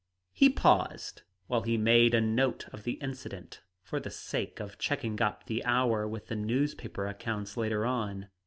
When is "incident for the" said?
2.93-4.09